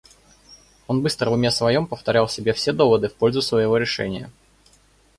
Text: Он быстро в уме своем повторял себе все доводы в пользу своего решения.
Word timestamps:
Он 0.87 1.03
быстро 1.03 1.29
в 1.29 1.33
уме 1.33 1.51
своем 1.51 1.85
повторял 1.85 2.27
себе 2.27 2.53
все 2.53 2.73
доводы 2.73 3.07
в 3.07 3.13
пользу 3.13 3.43
своего 3.43 3.77
решения. 3.77 4.31